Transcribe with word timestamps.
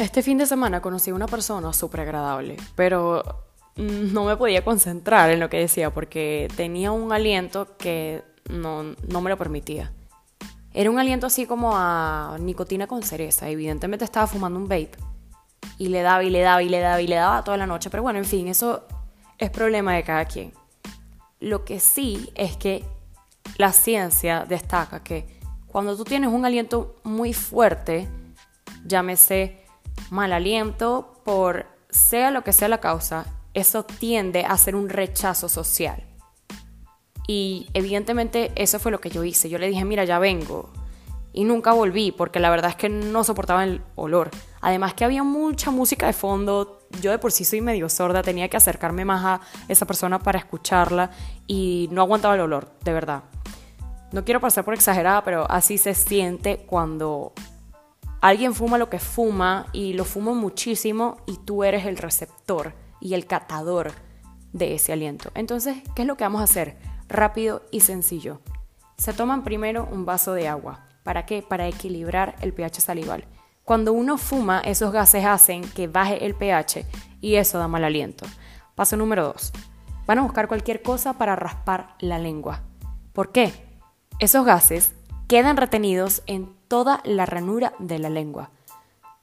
Este 0.00 0.22
fin 0.22 0.38
de 0.38 0.46
semana 0.46 0.80
conocí 0.80 1.10
a 1.10 1.14
una 1.14 1.26
persona 1.26 1.74
súper 1.74 2.00
agradable, 2.00 2.56
pero 2.74 3.22
mm, 3.76 4.14
no 4.14 4.24
me 4.24 4.34
podía 4.34 4.64
concentrar 4.64 5.28
en 5.28 5.40
lo 5.40 5.50
que 5.50 5.58
decía 5.58 5.92
porque 5.92 6.48
tenía 6.56 6.90
un 6.90 7.12
aliento 7.12 7.76
que 7.76 8.24
no, 8.48 8.82
no 8.82 9.20
me 9.20 9.28
lo 9.28 9.36
permitía. 9.36 9.92
Era 10.72 10.90
un 10.90 10.98
aliento 10.98 11.26
así 11.26 11.44
como 11.44 11.72
a 11.74 12.38
nicotina 12.40 12.86
con 12.86 13.02
cereza. 13.02 13.50
Evidentemente 13.50 14.06
estaba 14.06 14.26
fumando 14.26 14.58
un 14.58 14.68
vape. 14.68 14.92
Y 15.76 15.88
le 15.88 16.00
daba 16.00 16.24
y 16.24 16.30
le 16.30 16.40
daba 16.40 16.62
y 16.62 16.70
le 16.70 16.80
daba 16.80 17.02
y 17.02 17.06
le 17.06 17.16
daba 17.16 17.44
toda 17.44 17.58
la 17.58 17.66
noche. 17.66 17.90
Pero 17.90 18.02
bueno, 18.02 18.18
en 18.18 18.24
fin, 18.24 18.48
eso 18.48 18.86
es 19.36 19.50
problema 19.50 19.92
de 19.92 20.02
cada 20.02 20.24
quien. 20.24 20.54
Lo 21.40 21.66
que 21.66 21.78
sí 21.78 22.30
es 22.36 22.56
que 22.56 22.86
la 23.58 23.70
ciencia 23.70 24.46
destaca 24.48 25.02
que 25.02 25.26
cuando 25.66 25.94
tú 25.94 26.04
tienes 26.04 26.30
un 26.30 26.46
aliento 26.46 26.96
muy 27.02 27.34
fuerte, 27.34 28.08
llámese 28.86 29.59
mal 30.10 30.32
aliento, 30.32 31.20
por 31.24 31.66
sea 31.88 32.30
lo 32.30 32.42
que 32.42 32.52
sea 32.52 32.68
la 32.68 32.78
causa, 32.80 33.26
eso 33.54 33.84
tiende 33.84 34.44
a 34.44 34.56
ser 34.56 34.76
un 34.76 34.88
rechazo 34.88 35.48
social. 35.48 36.04
Y 37.26 37.68
evidentemente 37.74 38.50
eso 38.56 38.78
fue 38.78 38.90
lo 38.90 39.00
que 39.00 39.10
yo 39.10 39.22
hice. 39.24 39.48
Yo 39.48 39.58
le 39.58 39.68
dije, 39.68 39.84
mira, 39.84 40.04
ya 40.04 40.18
vengo. 40.18 40.70
Y 41.32 41.44
nunca 41.44 41.72
volví 41.72 42.10
porque 42.10 42.40
la 42.40 42.50
verdad 42.50 42.70
es 42.70 42.76
que 42.76 42.88
no 42.88 43.22
soportaba 43.22 43.62
el 43.62 43.82
olor. 43.94 44.30
Además 44.60 44.94
que 44.94 45.04
había 45.04 45.22
mucha 45.22 45.70
música 45.70 46.06
de 46.06 46.12
fondo. 46.12 46.80
Yo 47.00 47.12
de 47.12 47.18
por 47.18 47.30
sí 47.30 47.44
soy 47.44 47.60
medio 47.60 47.88
sorda, 47.88 48.22
tenía 48.22 48.48
que 48.48 48.56
acercarme 48.56 49.04
más 49.04 49.24
a 49.24 49.40
esa 49.68 49.86
persona 49.86 50.18
para 50.18 50.40
escucharla 50.40 51.10
y 51.46 51.88
no 51.92 52.02
aguantaba 52.02 52.34
el 52.34 52.40
olor, 52.40 52.72
de 52.82 52.92
verdad. 52.92 53.22
No 54.10 54.24
quiero 54.24 54.40
pasar 54.40 54.64
por 54.64 54.74
exagerada, 54.74 55.22
pero 55.22 55.48
así 55.48 55.78
se 55.78 55.94
siente 55.94 56.64
cuando 56.66 57.32
alguien 58.20 58.54
fuma 58.54 58.78
lo 58.78 58.90
que 58.90 58.98
fuma 58.98 59.66
y 59.72 59.92
lo 59.94 60.04
fuma 60.04 60.32
muchísimo 60.32 61.18
y 61.26 61.38
tú 61.38 61.64
eres 61.64 61.86
el 61.86 61.96
receptor 61.96 62.74
y 63.00 63.14
el 63.14 63.26
catador 63.26 63.92
de 64.52 64.74
ese 64.74 64.92
aliento. 64.92 65.30
Entonces, 65.34 65.78
¿qué 65.94 66.02
es 66.02 66.08
lo 66.08 66.16
que 66.16 66.24
vamos 66.24 66.40
a 66.40 66.44
hacer? 66.44 66.76
rápido 67.10 67.62
y 67.70 67.80
sencillo. 67.80 68.40
Se 68.96 69.12
toman 69.12 69.42
primero 69.42 69.86
un 69.90 70.06
vaso 70.06 70.32
de 70.32 70.48
agua. 70.48 70.86
¿Para 71.02 71.26
qué? 71.26 71.42
Para 71.42 71.66
equilibrar 71.66 72.36
el 72.40 72.54
pH 72.54 72.80
salival. 72.80 73.24
Cuando 73.64 73.92
uno 73.92 74.16
fuma, 74.16 74.60
esos 74.60 74.92
gases 74.92 75.24
hacen 75.24 75.62
que 75.62 75.88
baje 75.88 76.24
el 76.24 76.34
pH 76.34 76.86
y 77.20 77.34
eso 77.34 77.58
da 77.58 77.68
mal 77.68 77.84
aliento. 77.84 78.26
Paso 78.74 78.96
número 78.96 79.24
2. 79.24 79.52
Van 80.06 80.18
a 80.18 80.22
buscar 80.22 80.48
cualquier 80.48 80.82
cosa 80.82 81.14
para 81.14 81.36
raspar 81.36 81.94
la 81.98 82.18
lengua. 82.18 82.62
¿Por 83.12 83.32
qué? 83.32 83.52
Esos 84.18 84.44
gases 84.44 84.94
quedan 85.28 85.56
retenidos 85.56 86.22
en 86.26 86.54
toda 86.70 87.00
la 87.02 87.26
ranura 87.26 87.74
de 87.80 87.98
la 87.98 88.08
lengua. 88.08 88.50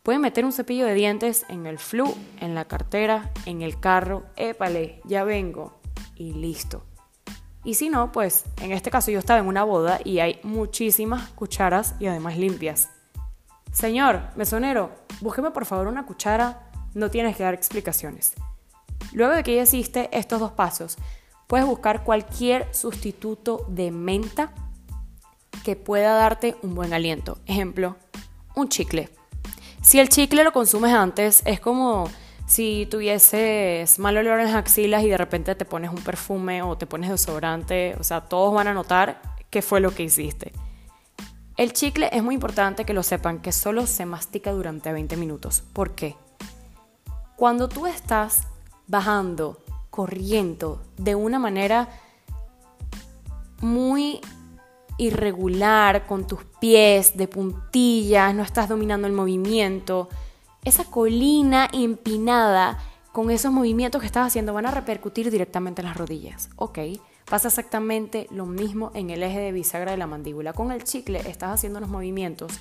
Pueden 0.03 0.19
meter 0.19 0.43
un 0.43 0.51
cepillo 0.51 0.85
de 0.85 0.93
dientes 0.93 1.45
en 1.47 1.65
el 1.65 1.79
flu, 1.79 2.13
en 2.41 2.53
la 2.55 2.65
cartera, 2.65 3.31
en 3.45 3.61
el 3.61 3.79
carro, 3.79 4.25
épale, 4.35 5.01
ya 5.05 5.23
vengo 5.23 5.79
y 6.17 6.33
listo. 6.33 6.83
Y 7.63 7.75
si 7.75 7.89
no, 7.89 8.11
pues 8.11 8.43
en 8.61 8.73
este 8.73 8.91
caso 8.91 9.11
yo 9.11 9.19
estaba 9.19 9.39
en 9.39 9.47
una 9.47 9.63
boda 9.63 9.99
y 10.03 10.19
hay 10.19 10.41
muchísimas 10.43 11.29
cucharas 11.29 11.95
y 11.99 12.07
además 12.07 12.37
limpias. 12.37 12.89
Señor, 13.71 14.23
mesonero, 14.35 14.91
búsqueme 15.21 15.51
por 15.51 15.63
favor 15.63 15.87
una 15.87 16.05
cuchara, 16.05 16.69
no 16.95 17.09
tienes 17.09 17.37
que 17.37 17.43
dar 17.43 17.53
explicaciones. 17.53 18.33
Luego 19.13 19.33
de 19.33 19.43
que 19.43 19.55
ya 19.55 19.61
hiciste 19.61 20.09
estos 20.11 20.41
dos 20.41 20.51
pasos, 20.51 20.97
puedes 21.47 21.65
buscar 21.65 22.03
cualquier 22.03 22.73
sustituto 22.75 23.65
de 23.69 23.91
menta 23.91 24.51
que 25.67 25.75
pueda 25.75 26.13
darte 26.13 26.55
un 26.61 26.75
buen 26.75 26.93
aliento. 26.93 27.39
Ejemplo, 27.45 27.97
un 28.55 28.69
chicle. 28.69 29.09
Si 29.81 29.99
el 29.99 30.07
chicle 30.07 30.45
lo 30.45 30.53
consumes 30.53 30.93
antes, 30.93 31.41
es 31.43 31.59
como 31.59 32.09
si 32.45 32.87
tuvieses 32.89 33.99
mal 33.99 34.15
olor 34.15 34.39
en 34.39 34.45
las 34.45 34.55
axilas 34.55 35.03
y 35.03 35.09
de 35.09 35.17
repente 35.17 35.55
te 35.55 35.65
pones 35.65 35.91
un 35.91 36.01
perfume 36.01 36.61
o 36.61 36.77
te 36.77 36.87
pones 36.87 37.09
desodorante, 37.09 37.97
o 37.99 38.03
sea, 38.05 38.21
todos 38.21 38.53
van 38.53 38.69
a 38.69 38.73
notar 38.73 39.21
qué 39.49 39.61
fue 39.61 39.81
lo 39.81 39.93
que 39.93 40.03
hiciste. 40.03 40.53
El 41.57 41.73
chicle 41.73 42.09
es 42.13 42.23
muy 42.23 42.35
importante 42.35 42.85
que 42.85 42.93
lo 42.93 43.03
sepan 43.03 43.41
que 43.41 43.51
solo 43.51 43.87
se 43.87 44.05
mastica 44.05 44.53
durante 44.53 44.93
20 44.93 45.17
minutos. 45.17 45.63
¿Por 45.73 45.95
qué? 45.95 46.15
Cuando 47.35 47.67
tú 47.67 47.87
estás 47.87 48.47
bajando, 48.87 49.61
corriendo 49.89 50.81
de 50.95 51.15
una 51.15 51.39
manera 51.39 51.89
muy 53.59 54.21
irregular, 54.97 56.05
con 56.07 56.27
tus 56.27 56.43
pies 56.59 57.17
de 57.17 57.27
puntillas, 57.27 58.33
no 58.33 58.43
estás 58.43 58.69
dominando 58.69 59.07
el 59.07 59.13
movimiento, 59.13 60.09
esa 60.63 60.85
colina 60.85 61.69
empinada 61.71 62.79
con 63.11 63.31
esos 63.31 63.51
movimientos 63.51 64.01
que 64.01 64.07
estás 64.07 64.27
haciendo 64.27 64.53
van 64.53 64.65
a 64.65 64.71
repercutir 64.71 65.31
directamente 65.31 65.81
en 65.81 65.87
las 65.87 65.97
rodillas. 65.97 66.49
Ok, 66.55 66.79
pasa 67.29 67.47
exactamente 67.47 68.27
lo 68.31 68.45
mismo 68.45 68.91
en 68.93 69.09
el 69.09 69.23
eje 69.23 69.39
de 69.39 69.51
bisagra 69.51 69.91
de 69.91 69.97
la 69.97 70.07
mandíbula. 70.07 70.53
Con 70.53 70.71
el 70.71 70.83
chicle 70.83 71.19
estás 71.27 71.51
haciendo 71.51 71.79
unos 71.79 71.89
movimientos 71.89 72.51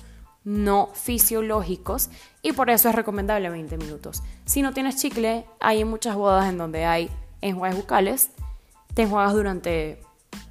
no 0.43 0.89
fisiológicos 0.93 2.09
y 2.41 2.53
por 2.53 2.69
eso 2.69 2.87
es 2.87 2.95
recomendable 2.95 3.49
20 3.49 3.77
minutos. 3.77 4.23
Si 4.45 4.61
no 4.61 4.73
tienes 4.73 4.95
chicle, 4.95 5.45
hay 5.59 5.83
muchas 5.83 6.15
bodas 6.15 6.47
en 6.47 6.57
donde 6.57 6.85
hay 6.85 7.09
enjuagues 7.41 7.77
bucales, 7.77 8.29
te 8.93 9.03
enjuagas 9.03 9.33
durante 9.33 10.01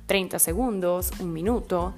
30 0.07 0.39
segundos, 0.39 1.11
un 1.21 1.33
minuto, 1.33 1.95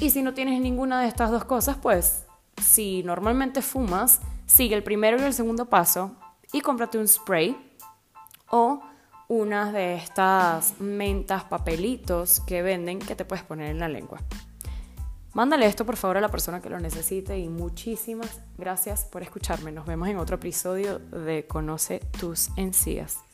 y 0.00 0.10
si 0.10 0.22
no 0.22 0.34
tienes 0.34 0.60
ninguna 0.60 1.00
de 1.02 1.08
estas 1.08 1.30
dos 1.30 1.44
cosas, 1.44 1.76
pues 1.80 2.24
si 2.56 3.02
normalmente 3.02 3.62
fumas, 3.62 4.20
Sigue 4.50 4.74
el 4.74 4.82
primero 4.82 5.16
y 5.16 5.22
el 5.22 5.32
segundo 5.32 5.66
paso 5.66 6.16
y 6.52 6.60
cómprate 6.60 6.98
un 6.98 7.06
spray 7.06 7.56
o 8.50 8.82
unas 9.28 9.72
de 9.72 9.94
estas 9.94 10.80
mentas, 10.80 11.44
papelitos 11.44 12.40
que 12.40 12.60
venden 12.60 12.98
que 12.98 13.14
te 13.14 13.24
puedes 13.24 13.44
poner 13.44 13.70
en 13.70 13.78
la 13.78 13.88
lengua. 13.88 14.18
Mándale 15.34 15.66
esto 15.66 15.86
por 15.86 15.96
favor 15.96 16.16
a 16.16 16.20
la 16.20 16.30
persona 16.30 16.60
que 16.60 16.68
lo 16.68 16.80
necesite 16.80 17.38
y 17.38 17.48
muchísimas 17.48 18.40
gracias 18.58 19.04
por 19.04 19.22
escucharme. 19.22 19.70
Nos 19.70 19.86
vemos 19.86 20.08
en 20.08 20.18
otro 20.18 20.34
episodio 20.34 20.98
de 20.98 21.46
Conoce 21.46 22.00
tus 22.18 22.48
encías. 22.56 23.29